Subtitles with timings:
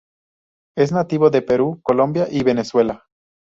[0.75, 3.03] Es nativo de Perú, Colombia y Venezuela.